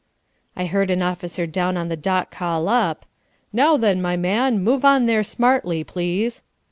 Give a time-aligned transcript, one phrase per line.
[0.55, 3.05] I heard an officer down on the dock call up,
[3.53, 6.41] "Now then, my man, move on there smartly, please."